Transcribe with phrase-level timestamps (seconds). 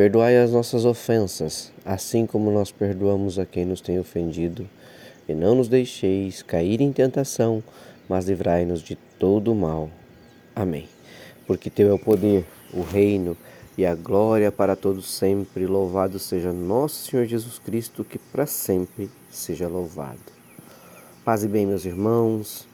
[0.00, 4.66] Perdoai as nossas ofensas, assim como nós perdoamos a quem nos tem ofendido,
[5.28, 7.62] e não nos deixeis cair em tentação,
[8.08, 9.90] mas livrai-nos de todo o mal.
[10.56, 10.88] Amém.
[11.46, 13.36] Porque teu é o poder, o reino
[13.76, 15.66] e a glória para todos sempre.
[15.66, 20.32] Louvado seja nosso Senhor Jesus Cristo, que para sempre seja louvado.
[21.22, 22.66] Paz e bem, meus irmãos,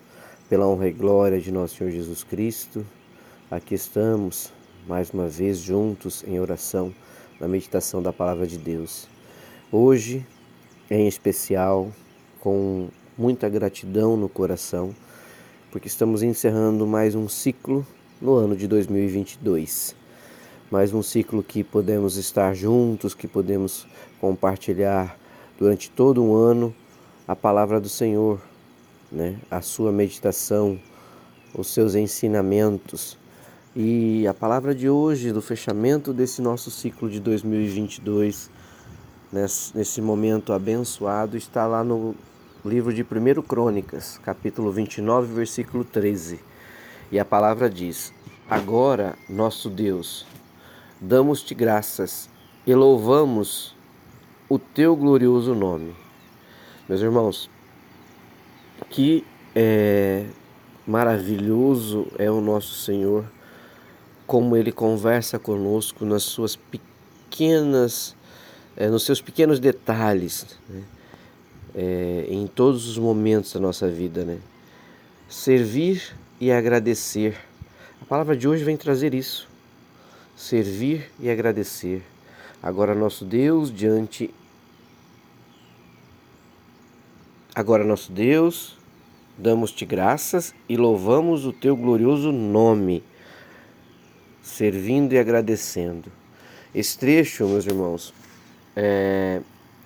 [0.48, 2.86] pela honra e glória de nosso Senhor Jesus Cristo,
[3.50, 4.54] aqui estamos
[4.86, 6.94] mais uma vez juntos em oração
[7.40, 9.08] na meditação da palavra de Deus.
[9.70, 10.24] Hoje,
[10.88, 11.90] em especial,
[12.40, 14.94] com muita gratidão no coração,
[15.72, 17.84] porque estamos encerrando mais um ciclo
[18.22, 19.96] no ano de 2022.
[20.70, 23.88] Mais um ciclo que podemos estar juntos, que podemos
[24.20, 25.18] compartilhar
[25.58, 26.72] durante todo um ano
[27.26, 28.40] a palavra do Senhor,
[29.10, 29.36] né?
[29.50, 30.80] a sua meditação,
[31.52, 33.18] os seus ensinamentos
[33.78, 38.50] e a palavra de hoje, do fechamento desse nosso ciclo de 2022,
[39.74, 42.14] nesse momento abençoado, está lá no
[42.64, 46.40] livro de 1 Crônicas, capítulo 29, versículo 13.
[47.12, 48.14] E a palavra diz:
[48.48, 50.24] Agora, nosso Deus,
[50.98, 52.30] damos-te graças
[52.66, 53.76] e louvamos
[54.48, 55.94] o teu glorioso nome.
[56.88, 57.50] Meus irmãos,
[58.88, 59.22] que
[59.54, 60.24] é,
[60.86, 63.35] maravilhoso é o nosso Senhor
[64.26, 68.16] como ele conversa conosco nas suas pequenas,
[68.76, 70.82] é, nos seus pequenos detalhes, né?
[71.74, 74.38] é, em todos os momentos da nossa vida, né?
[75.28, 77.36] Servir e agradecer.
[78.00, 79.48] A palavra de hoje vem trazer isso.
[80.36, 82.02] Servir e agradecer.
[82.62, 84.32] Agora nosso Deus diante
[87.54, 88.76] Agora nosso Deus,
[89.38, 93.02] damos-te graças e louvamos o teu glorioso nome
[94.46, 96.10] servindo e agradecendo.
[96.72, 98.14] Esse trecho, meus irmãos,
[98.76, 99.40] é,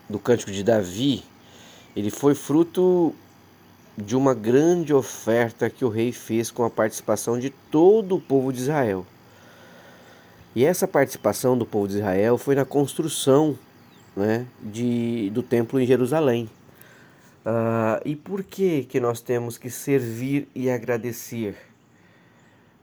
[0.09, 1.25] do Cântico de Davi,
[1.97, 3.15] ele foi fruto
[3.97, 8.53] de uma grande oferta que o rei fez com a participação de todo o povo
[8.53, 9.07] de Israel.
[10.55, 13.59] E essa participação do povo de Israel foi na construção
[14.15, 16.51] né, de, do templo em Jerusalém.
[17.47, 21.57] Uh, e por que, que nós temos que servir e agradecer?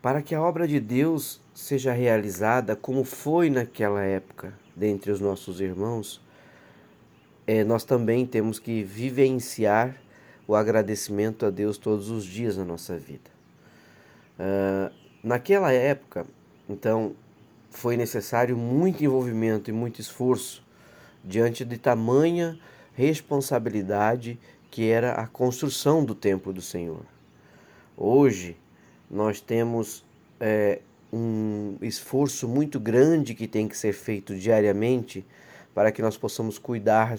[0.02, 5.60] Para que a obra de Deus seja realizada como foi naquela época dentre os nossos
[5.60, 6.22] irmãos,
[7.48, 9.96] é, nós também temos que vivenciar
[10.48, 13.32] o agradecimento a Deus todos os dias na nossa vida.
[14.40, 16.28] Uh, naquela época,
[16.70, 17.16] então,
[17.72, 20.64] foi necessário muito envolvimento e muito esforço
[21.24, 22.60] diante de tamanha
[22.94, 27.04] responsabilidade que era a construção do templo do Senhor.
[27.98, 28.56] Hoje,
[29.10, 30.06] nós temos
[30.40, 30.82] é,
[31.12, 35.26] um esforço muito grande que tem que ser feito diariamente
[35.74, 37.18] para que nós possamos cuidar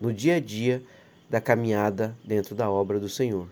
[0.00, 0.82] no dia a dia
[1.28, 3.48] da caminhada dentro da obra do Senhor.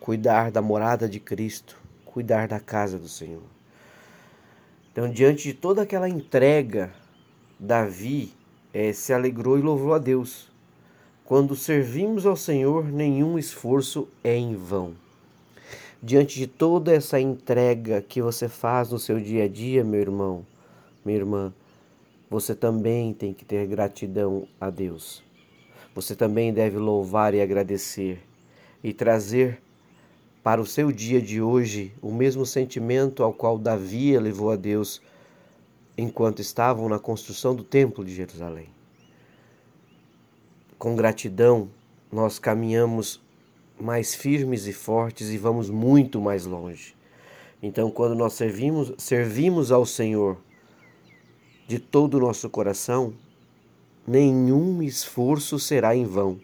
[0.00, 3.42] Cuidar da morada de Cristo, cuidar da casa do Senhor.
[4.92, 6.90] Então, diante de toda aquela entrega,
[7.58, 8.32] Davi
[8.72, 10.50] é, se alegrou e louvou a Deus.
[11.24, 15.05] Quando servimos ao Senhor, nenhum esforço é em vão
[16.06, 20.46] diante de toda essa entrega que você faz no seu dia a dia, meu irmão,
[21.04, 21.52] minha irmã,
[22.30, 25.20] você também tem que ter gratidão a Deus.
[25.96, 28.22] Você também deve louvar e agradecer
[28.84, 29.60] e trazer
[30.44, 35.02] para o seu dia de hoje o mesmo sentimento ao qual Davi levou a Deus
[35.98, 38.68] enquanto estavam na construção do Templo de Jerusalém.
[40.78, 41.68] Com gratidão,
[42.12, 43.25] nós caminhamos
[43.80, 46.94] mais firmes e fortes e vamos muito mais longe.
[47.62, 50.38] Então, quando nós servimos, servimos ao Senhor
[51.66, 53.14] de todo o nosso coração,
[54.06, 56.38] nenhum esforço será em vão.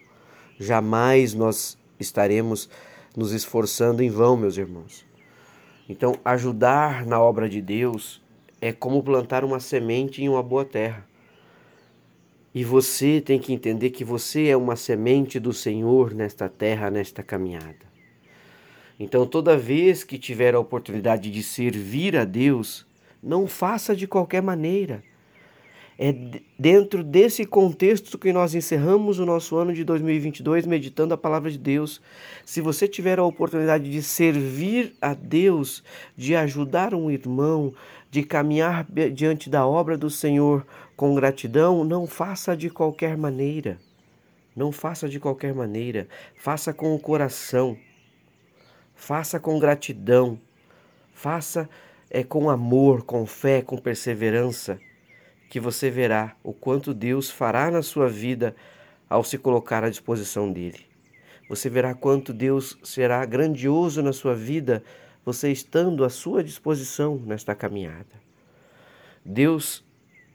[0.59, 2.69] Jamais nós estaremos
[3.15, 5.05] nos esforçando em vão, meus irmãos.
[5.87, 8.21] Então, ajudar na obra de Deus
[8.59, 11.05] é como plantar uma semente em uma boa terra.
[12.53, 17.23] E você tem que entender que você é uma semente do Senhor nesta terra, nesta
[17.23, 17.93] caminhada.
[18.99, 22.85] Então, toda vez que tiver a oportunidade de servir a Deus,
[23.21, 25.03] não faça de qualquer maneira.
[25.97, 26.13] É
[26.57, 31.57] dentro desse contexto que nós encerramos o nosso ano de 2022 meditando a palavra de
[31.57, 32.01] Deus.
[32.45, 35.83] Se você tiver a oportunidade de servir a Deus,
[36.17, 37.73] de ajudar um irmão,
[38.09, 43.77] de caminhar diante da obra do Senhor com gratidão, não faça de qualquer maneira.
[44.55, 46.07] Não faça de qualquer maneira.
[46.35, 47.77] Faça com o coração.
[48.95, 50.39] Faça com gratidão.
[51.11, 51.69] Faça
[52.09, 54.79] é, com amor, com fé, com perseverança
[55.53, 58.55] que você verá o quanto Deus fará na sua vida
[59.07, 60.79] ao se colocar à disposição dele.
[61.47, 64.83] Você verá quanto Deus será grandioso na sua vida,
[65.23, 68.19] você estando à sua disposição nesta caminhada.
[69.23, 69.85] Deus,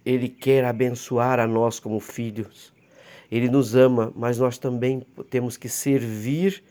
[0.06, 2.73] ele quer abençoar a nós como filhos.
[3.29, 6.62] Ele nos ama, mas nós também temos que servir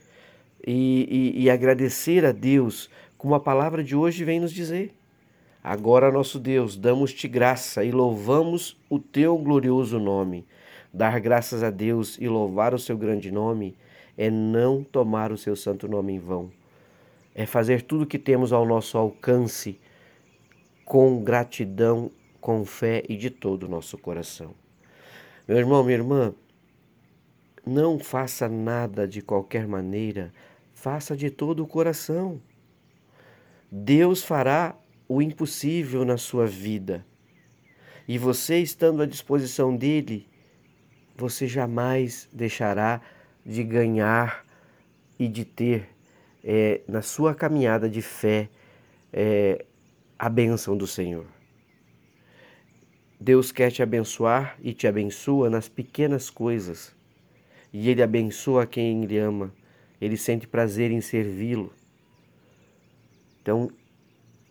[0.66, 4.97] e, e, e agradecer a Deus, como a palavra de hoje vem nos dizer.
[5.68, 10.46] Agora, nosso Deus, damos-te graça e louvamos o teu glorioso nome.
[10.94, 13.76] Dar graças a Deus e louvar o seu grande nome
[14.16, 16.50] é não tomar o seu santo nome em vão.
[17.34, 19.78] É fazer tudo o que temos ao nosso alcance
[20.86, 22.10] com gratidão,
[22.40, 24.54] com fé e de todo o nosso coração.
[25.46, 26.34] Meu irmão, minha irmã,
[27.66, 30.32] não faça nada de qualquer maneira,
[30.72, 32.40] faça de todo o coração.
[33.70, 34.74] Deus fará
[35.08, 37.04] o impossível na sua vida.
[38.06, 40.26] E você estando à disposição dele,
[41.16, 43.00] você jamais deixará
[43.44, 44.44] de ganhar
[45.18, 45.88] e de ter
[46.44, 48.48] é, na sua caminhada de fé
[49.12, 49.64] é,
[50.18, 51.26] a bênção do Senhor.
[53.20, 56.94] Deus quer te abençoar e te abençoa nas pequenas coisas.
[57.72, 59.52] E Ele abençoa quem Ele ama.
[60.00, 61.72] Ele sente prazer em servi-lo.
[63.42, 63.70] Então,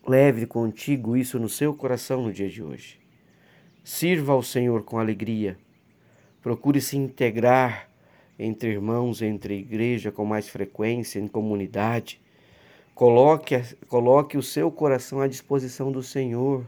[0.09, 2.97] Leve contigo isso no seu coração no dia de hoje.
[3.83, 5.57] Sirva ao Senhor com alegria.
[6.41, 7.89] Procure se integrar
[8.39, 12.21] entre irmãos, entre igreja com mais frequência, em comunidade.
[12.95, 16.65] Coloque, coloque o seu coração à disposição do Senhor.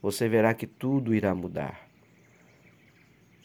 [0.00, 1.86] Você verá que tudo irá mudar.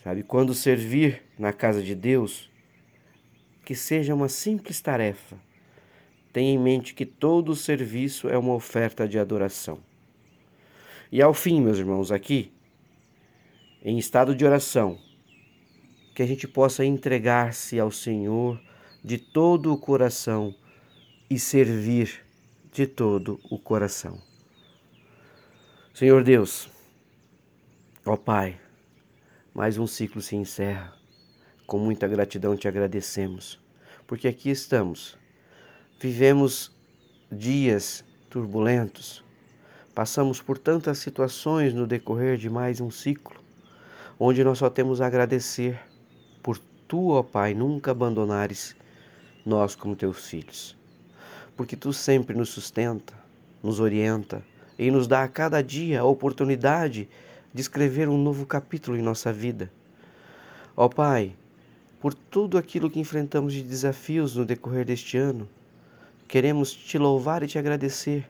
[0.02, 2.50] Sabe, quando servir na casa de Deus,
[3.66, 5.36] que seja uma simples tarefa
[6.36, 9.80] tenha em mente que todo serviço é uma oferta de adoração.
[11.10, 12.52] E ao fim, meus irmãos, aqui,
[13.82, 15.00] em estado de oração,
[16.14, 18.62] que a gente possa entregar-se ao Senhor
[19.02, 20.54] de todo o coração
[21.30, 22.26] e servir
[22.70, 24.22] de todo o coração.
[25.94, 26.70] Senhor Deus,
[28.06, 28.60] ó Pai,
[29.54, 30.94] mais um ciclo se encerra.
[31.66, 33.58] Com muita gratidão te agradecemos,
[34.06, 35.18] porque aqui estamos
[35.98, 36.76] Vivemos
[37.32, 39.24] dias turbulentos,
[39.94, 43.40] passamos por tantas situações no decorrer de mais um ciclo,
[44.20, 45.80] onde nós só temos a agradecer
[46.44, 48.76] por tu, ó Pai, nunca abandonares
[49.46, 50.78] nós como teus filhos.
[51.56, 53.14] Porque tu sempre nos sustenta,
[53.64, 54.44] nos orienta
[54.78, 57.08] e nos dá a cada dia a oportunidade
[57.54, 59.72] de escrever um novo capítulo em nossa vida.
[60.76, 61.34] Ó Pai,
[62.02, 65.48] por tudo aquilo que enfrentamos de desafios no decorrer deste ano,
[66.27, 68.27] Queremos te louvar e te agradecer,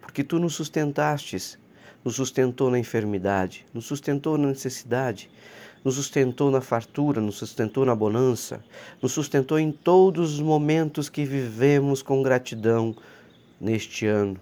[0.00, 1.58] porque tu nos sustentastes,
[2.04, 5.30] nos sustentou na enfermidade, nos sustentou na necessidade,
[5.82, 8.62] nos sustentou na fartura, nos sustentou na bonança,
[9.00, 12.94] nos sustentou em todos os momentos que vivemos com gratidão
[13.58, 14.38] neste ano.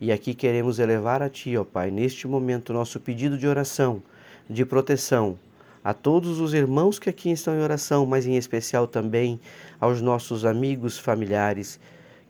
[0.00, 4.02] E aqui queremos elevar a Ti, ó Pai, neste momento, nosso pedido de oração,
[4.48, 5.38] de proteção,
[5.82, 9.40] a todos os irmãos que aqui estão em oração, mas em especial também
[9.80, 11.80] aos nossos amigos, familiares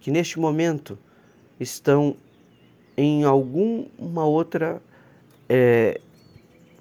[0.00, 0.99] que neste momento
[1.59, 2.17] estão
[2.97, 4.81] em alguma outra
[5.49, 6.00] é,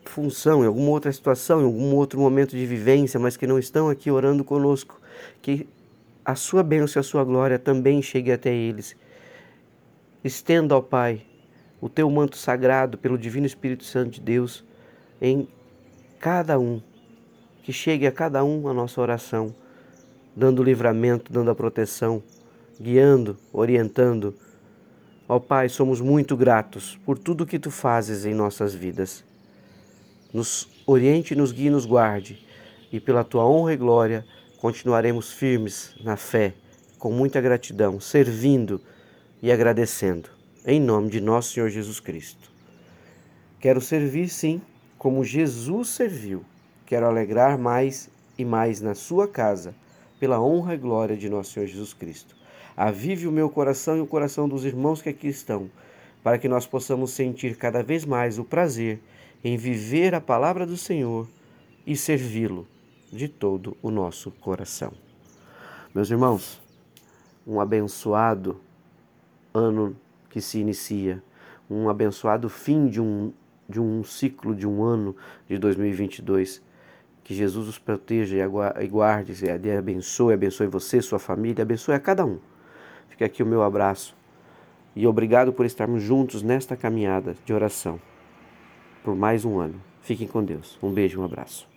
[0.05, 3.89] função, em alguma outra situação, em algum outro momento de vivência, mas que não estão
[3.89, 5.00] aqui orando conosco,
[5.41, 5.67] que
[6.24, 8.95] a sua bênção e a sua glória também chegue até eles.
[10.24, 11.22] Estenda, ao Pai,
[11.79, 14.63] o teu manto sagrado pelo Divino Espírito Santo de Deus
[15.22, 15.48] em
[16.19, 16.81] cada um,
[17.62, 19.53] que chegue a cada um a nossa oração,
[20.36, 22.24] dando livramento, dando a proteção
[22.79, 24.36] guiando, orientando.
[25.27, 29.24] Ó Pai, somos muito gratos por tudo que tu fazes em nossas vidas.
[30.34, 32.46] Nos oriente, nos guie, nos guarde,
[32.91, 34.25] e pela tua honra e glória
[34.60, 36.53] continuaremos firmes na fé,
[37.00, 38.82] com muita gratidão, servindo
[39.41, 40.29] e agradecendo,
[40.65, 42.51] em nome de nosso Senhor Jesus Cristo.
[43.60, 44.62] Quero servir, sim,
[44.98, 46.44] como Jesus serviu.
[46.86, 49.74] Quero alegrar mais e mais na sua casa,
[50.20, 52.36] pela honra e glória de nosso Senhor Jesus Cristo.
[52.77, 55.70] Avive o meu coração e o coração dos irmãos que aqui estão,
[56.22, 59.00] para que nós possamos sentir cada vez mais o prazer
[59.44, 61.27] em viver a palavra do Senhor
[61.86, 62.67] e servi-lo
[63.12, 64.91] de todo o nosso coração.
[65.94, 66.62] Meus irmãos,
[67.48, 68.60] um abençoado
[69.53, 69.96] ano
[70.29, 71.24] que se inicia,
[71.70, 73.32] um abençoado fim de um,
[73.70, 75.15] de um ciclo de um ano
[75.48, 76.62] de 2022.
[77.24, 78.36] Que Jesus os proteja
[78.82, 82.38] e guarde, e abençoe, abençoe você, sua família, abençoe a cada um.
[83.09, 84.15] Fica aqui o meu abraço
[84.95, 88.00] e obrigado por estarmos juntos nesta caminhada de oração
[89.05, 89.79] por mais um ano.
[90.01, 90.77] Fiquem com Deus.
[90.81, 91.75] Um beijo, um abraço.